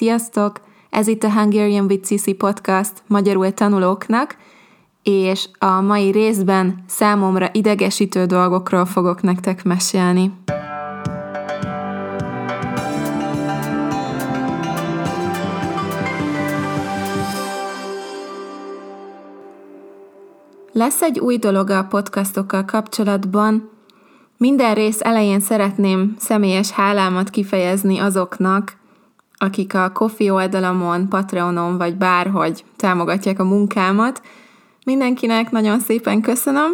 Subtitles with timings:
[0.00, 0.60] Sziasztok!
[0.90, 4.36] Ez itt a Hungarian with Cici podcast magyarul tanulóknak,
[5.02, 10.32] és a mai részben számomra idegesítő dolgokról fogok nektek mesélni.
[20.72, 23.70] Lesz egy új dolog a podcastokkal kapcsolatban.
[24.36, 28.79] Minden rész elején szeretném személyes hálámat kifejezni azoknak,
[29.42, 34.22] akik a Kofi oldalamon, Patreonon vagy bárhogy támogatják a munkámat.
[34.84, 36.70] Mindenkinek nagyon szépen köszönöm.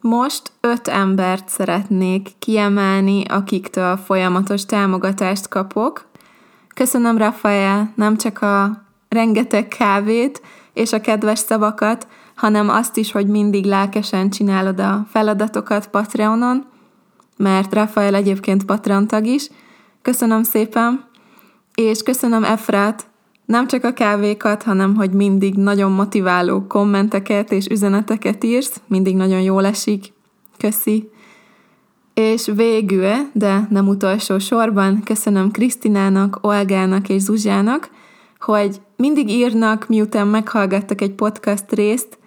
[0.00, 6.04] Most öt embert szeretnék kiemelni, akiktől folyamatos támogatást kapok.
[6.74, 10.42] Köszönöm, Rafael, nem csak a rengeteg kávét
[10.72, 16.64] és a kedves szavakat, hanem azt is, hogy mindig lelkesen csinálod a feladatokat Patreonon,
[17.36, 19.48] mert Rafael egyébként Patreon tag is.
[20.02, 21.12] Köszönöm szépen!
[21.74, 23.06] És köszönöm Efrát,
[23.44, 29.40] nem csak a kávékat, hanem hogy mindig nagyon motiváló kommenteket és üzeneteket írsz, mindig nagyon
[29.40, 30.12] jól esik.
[30.58, 31.08] Köszi!
[32.14, 37.90] És végül, de nem utolsó sorban, köszönöm Krisztinának, Olgának és Zuzsának,
[38.40, 42.18] hogy mindig írnak, miután meghallgattak egy podcast részt,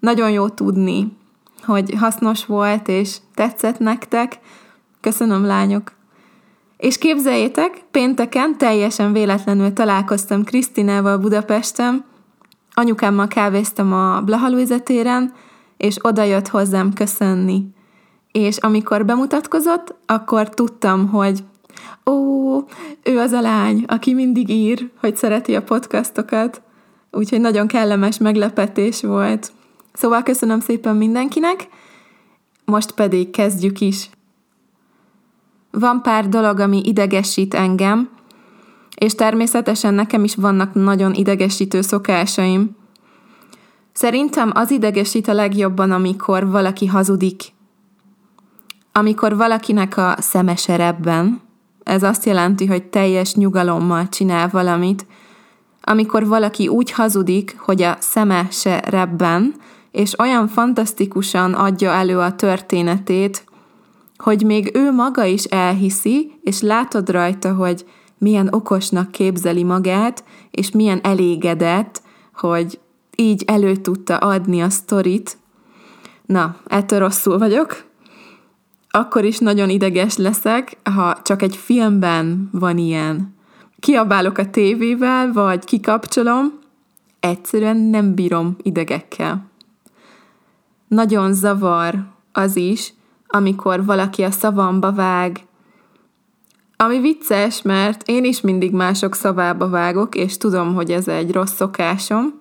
[0.00, 1.16] nagyon jó tudni,
[1.62, 4.38] hogy hasznos volt és tetszett nektek.
[5.00, 5.92] Köszönöm, lányok!
[6.84, 12.04] És képzeljétek, pénteken teljesen véletlenül találkoztam Krisztinával Budapesten,
[12.74, 15.32] anyukámmal kávéztam a Blaha téren,
[15.76, 17.64] és oda jött hozzám köszönni.
[18.32, 21.44] És amikor bemutatkozott, akkor tudtam, hogy
[22.06, 22.56] ó,
[23.02, 26.62] ő az a lány, aki mindig ír, hogy szereti a podcastokat,
[27.10, 29.52] úgyhogy nagyon kellemes meglepetés volt.
[29.92, 31.68] Szóval köszönöm szépen mindenkinek,
[32.64, 34.10] most pedig kezdjük is.
[35.78, 38.08] Van pár dolog, ami idegesít engem,
[38.96, 42.76] és természetesen nekem is vannak nagyon idegesítő szokásaim.
[43.92, 47.42] Szerintem az idegesít a legjobban, amikor valaki hazudik.
[48.92, 51.40] Amikor valakinek a szeme serebben,
[51.82, 55.06] ez azt jelenti, hogy teljes nyugalommal csinál valamit,
[55.82, 59.54] amikor valaki úgy hazudik, hogy a szeme se rebben,
[59.90, 63.44] és olyan fantasztikusan adja elő a történetét,
[64.16, 67.84] hogy még ő maga is elhiszi, és látod rajta, hogy
[68.18, 72.02] milyen okosnak képzeli magát, és milyen elégedett,
[72.34, 72.80] hogy
[73.16, 75.36] így elő tudta adni a sztorit.
[76.26, 77.84] Na, ettől rosszul vagyok.
[78.90, 83.34] Akkor is nagyon ideges leszek, ha csak egy filmben van ilyen.
[83.78, 86.58] Kiabálok a tévével, vagy kikapcsolom,
[87.20, 89.50] egyszerűen nem bírom idegekkel.
[90.88, 92.94] Nagyon zavar az is,
[93.34, 95.40] amikor valaki a szavamba vág.
[96.76, 101.54] Ami vicces, mert én is mindig mások szavába vágok, és tudom, hogy ez egy rossz
[101.54, 102.40] szokásom.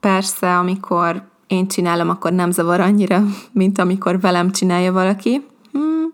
[0.00, 3.22] Persze, amikor én csinálom, akkor nem zavar annyira,
[3.52, 5.46] mint amikor velem csinálja valaki.
[5.72, 6.12] Hmm.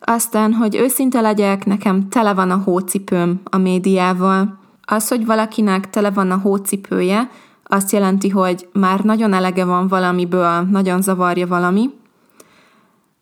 [0.00, 4.58] Aztán, hogy őszinte legyek, nekem tele van a hócipőm a médiával.
[4.84, 7.30] Az, hogy valakinek tele van a hócipője,
[7.64, 11.90] azt jelenti, hogy már nagyon elege van valamiből, nagyon zavarja valami,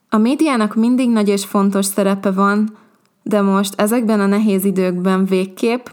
[0.08, 2.76] a médiának mindig nagy és fontos szerepe van,
[3.22, 5.86] de most ezekben a nehéz időkben végképp,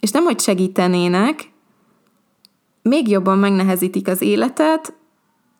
[0.00, 1.50] és nem hogy segítenének,
[2.82, 4.94] még jobban megnehezítik az életet,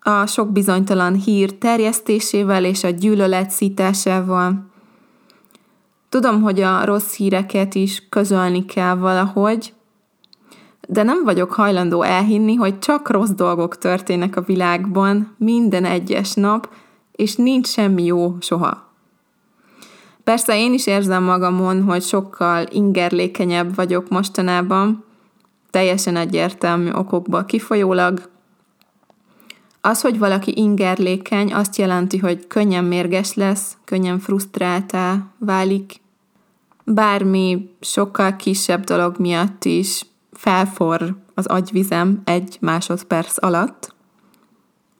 [0.00, 4.70] a sok bizonytalan hír terjesztésével és a gyűlölet szításával.
[6.08, 9.72] Tudom, hogy a rossz híreket is közölni kell valahogy,
[10.88, 16.68] de nem vagyok hajlandó elhinni, hogy csak rossz dolgok történnek a világban minden egyes nap,
[17.12, 18.90] és nincs semmi jó soha.
[20.24, 25.04] Persze én is érzem magamon, hogy sokkal ingerlékenyebb vagyok mostanában,
[25.70, 28.30] teljesen egyértelmű okokból kifolyólag.
[29.80, 36.00] Az, hogy valaki ingerlékeny, azt jelenti, hogy könnyen mérges lesz, könnyen frusztráltá válik,
[36.84, 43.94] bármi sokkal kisebb dolog miatt is felfor az agyvizem egy másodperc alatt.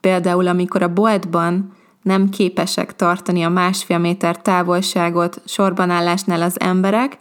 [0.01, 1.73] Például, amikor a boltban
[2.03, 7.19] nem képesek tartani a másfél méter távolságot sorbanállásnál az emberek,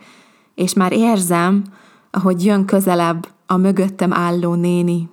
[0.56, 1.63] és már érzem,
[2.12, 5.10] ahogy jön közelebb a mögöttem álló néni.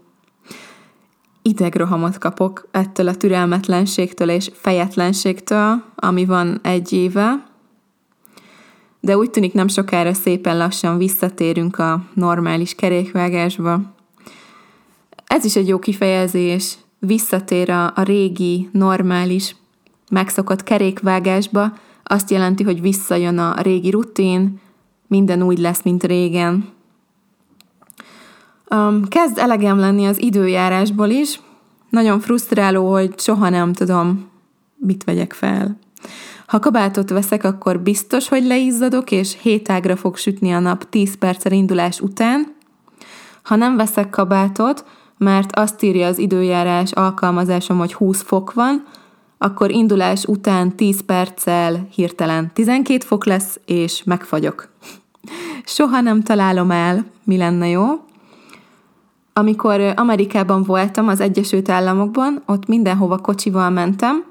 [1.43, 7.47] Idegrohamot kapok ettől a türelmetlenségtől és fejetlenségtől, ami van egy éve,
[9.01, 13.81] de úgy tűnik nem sokára szépen lassan visszatérünk a normális kerékvágásba.
[15.27, 19.57] Ez is egy jó kifejezés, visszatér a, a régi, normális,
[20.11, 21.73] megszokott kerékvágásba,
[22.03, 24.61] azt jelenti, hogy visszajön a régi rutin,
[25.07, 26.69] minden úgy lesz, mint régen.
[29.09, 31.41] Kezd elegem lenni az időjárásból is.
[31.91, 34.31] Nagyon frusztráló, hogy soha nem tudom,
[34.77, 35.79] mit vegyek fel.
[36.47, 41.53] Ha kabátot veszek, akkor biztos, hogy leizzadok, és hétágra fog sütni a nap 10 perccel
[41.53, 42.55] indulás után.
[43.43, 44.85] Ha nem veszek kabátot,
[45.19, 48.85] mert azt írja az időjárás alkalmazásom, hogy 20 fok van,
[49.39, 54.69] akkor indulás után 10 perccel hirtelen 12 fok lesz, és megfagyok.
[55.65, 57.87] Soha nem találom el, mi lenne jó.
[59.33, 64.25] Amikor Amerikában voltam, az Egyesült Államokban, ott mindenhova kocsival mentem,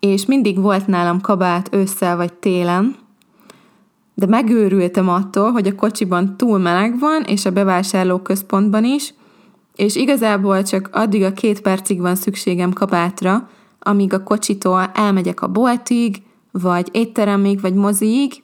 [0.00, 2.96] és mindig volt nálam kabát ősszel vagy télen,
[4.14, 9.14] de megőrültem attól, hogy a kocsiban túl meleg van, és a bevásárlóközpontban is,
[9.76, 13.48] és igazából csak addig a két percig van szükségem kabátra,
[13.78, 18.42] amíg a kocsitól elmegyek a boltig, vagy étteremig, vagy moziig,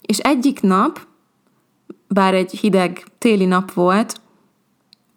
[0.00, 1.06] és egyik nap,
[2.08, 4.20] bár egy hideg téli nap volt,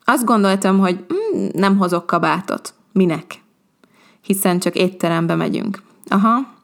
[0.05, 2.73] azt gondoltam, hogy mm, nem hozok kabátot.
[2.91, 3.43] Minek?
[4.21, 5.81] Hiszen csak étterembe megyünk.
[6.07, 6.59] Aha.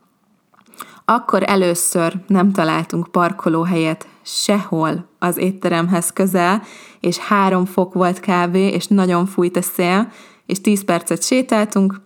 [1.06, 6.62] Akkor először nem találtunk parkolóhelyet sehol az étteremhez közel,
[7.00, 10.12] és három fok volt kávé, és nagyon fújt a szél,
[10.46, 12.02] és tíz percet sétáltunk.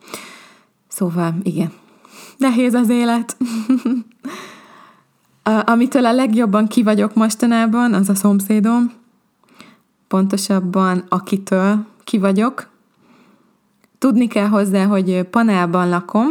[0.92, 1.72] Szóval, igen,
[2.38, 3.38] nehéz az élet.
[5.66, 8.92] Amitől a legjobban kivagyok mostanában, az a szomszédom.
[10.08, 12.70] Pontosabban, akitől kivagyok.
[13.98, 16.28] Tudni kell hozzá, hogy panelban lakom.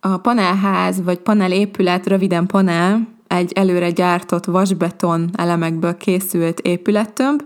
[0.00, 7.42] A panelház vagy panelépület, röviden panel, egy előre gyártott vasbeton elemekből készült épülettömb.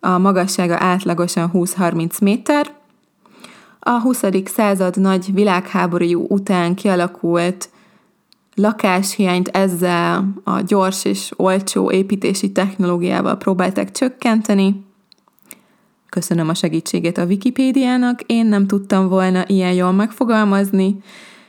[0.00, 2.81] A magassága átlagosan 20-30 méter.
[3.84, 4.22] A 20.
[4.44, 7.70] század nagy világháború után kialakult
[8.54, 14.84] lakáshiányt ezzel a gyors és olcsó építési technológiával próbálták csökkenteni.
[16.08, 20.96] Köszönöm a segítségét a Wikipédiának, én nem tudtam volna ilyen jól megfogalmazni.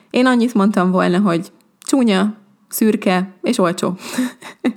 [0.10, 2.34] Én annyit mondtam volna, hogy csúnya,
[2.68, 3.98] szürke és olcsó.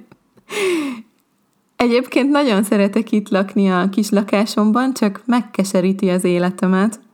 [1.77, 7.05] Egyébként nagyon szeretek itt lakni a kis lakásomban, csak megkeseríti az életemet.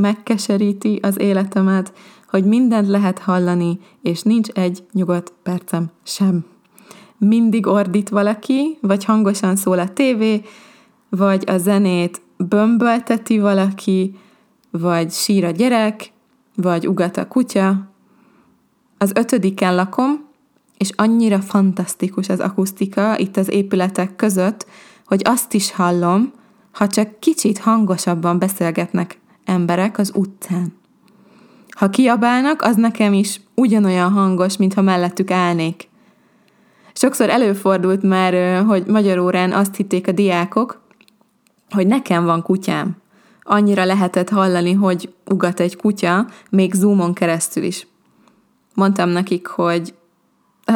[0.00, 1.92] Megkeseríti az életemet,
[2.28, 6.44] hogy mindent lehet hallani, és nincs egy nyugodt percem sem.
[7.18, 10.42] Mindig ordít valaki, vagy hangosan szól a tévé,
[11.08, 14.14] vagy a zenét bömbölteti valaki,
[14.70, 16.12] vagy sír a gyerek,
[16.54, 17.90] vagy ugat a kutya.
[18.98, 20.28] Az ötödiken lakom,
[20.76, 24.66] és annyira fantasztikus az akusztika itt az épületek között,
[25.06, 26.32] hogy azt is hallom,
[26.72, 29.18] ha csak kicsit hangosabban beszélgetnek
[29.50, 30.78] emberek az utcán.
[31.70, 35.88] Ha kiabálnak, az nekem is ugyanolyan hangos, mintha mellettük állnék.
[36.92, 40.80] Sokszor előfordult már, hogy magyar órán azt hitték a diákok,
[41.70, 42.96] hogy nekem van kutyám.
[43.42, 47.86] Annyira lehetett hallani, hogy ugat egy kutya, még zoomon keresztül is.
[48.74, 49.94] Mondtam nekik, hogy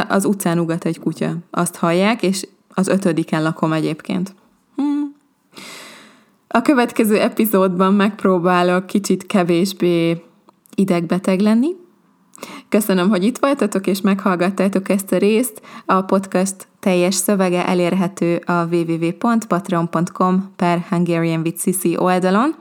[0.09, 1.37] az utcán ugat egy kutya.
[1.51, 4.35] Azt hallják, és az ötödiken lakom egyébként.
[6.57, 10.23] A következő epizódban megpróbálok kicsit kevésbé
[10.75, 11.69] idegbeteg lenni.
[12.69, 15.63] Köszönöm, hogy itt voltatok és meghallgattátok ezt a részt.
[15.87, 22.55] A podcast teljes szövege elérhető a www.patreon.com per Hungarian with Sisi oldalon.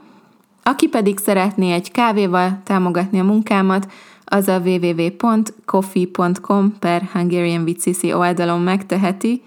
[0.62, 3.92] Aki pedig szeretné egy kávéval támogatni a munkámat,
[4.24, 9.42] az a www.coffee.com per Hungarian with Sisi oldalon megteheti.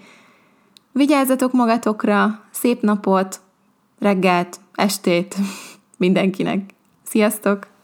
[0.92, 3.40] Vigyázzatok magatokra, szép napot,
[3.98, 5.36] reggelt, estét
[5.96, 6.74] mindenkinek.
[7.02, 7.77] Sziasztok!